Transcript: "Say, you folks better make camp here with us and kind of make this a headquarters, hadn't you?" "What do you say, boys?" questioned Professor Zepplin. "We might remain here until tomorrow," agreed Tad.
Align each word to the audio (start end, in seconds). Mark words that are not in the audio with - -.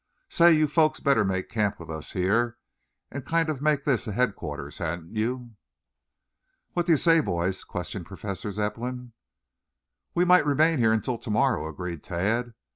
"Say, 0.29 0.53
you 0.53 0.67
folks 0.67 0.99
better 0.99 1.23
make 1.23 1.47
camp 1.47 1.77
here 1.77 1.85
with 1.85 1.95
us 1.95 2.15
and 3.11 3.23
kind 3.23 3.49
of 3.49 3.61
make 3.61 3.83
this 3.85 4.07
a 4.07 4.11
headquarters, 4.13 4.79
hadn't 4.79 5.15
you?" 5.15 5.51
"What 6.73 6.87
do 6.87 6.93
you 6.93 6.97
say, 6.97 7.19
boys?" 7.21 7.63
questioned 7.63 8.07
Professor 8.07 8.51
Zepplin. 8.51 9.13
"We 10.15 10.25
might 10.25 10.43
remain 10.43 10.79
here 10.79 10.91
until 10.91 11.19
tomorrow," 11.19 11.67
agreed 11.67 12.03
Tad. 12.03 12.55